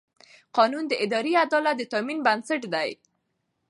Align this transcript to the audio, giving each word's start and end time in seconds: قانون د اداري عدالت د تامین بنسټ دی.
قانون 0.57 0.83
د 0.89 0.93
اداري 1.05 1.33
عدالت 1.45 1.75
د 1.77 1.81
تامین 1.93 2.19
بنسټ 2.25 2.61
دی. 2.73 2.89